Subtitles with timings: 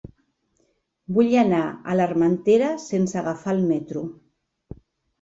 [1.17, 1.61] Vull anar
[1.95, 4.07] a l'Armentera sense agafar el metro.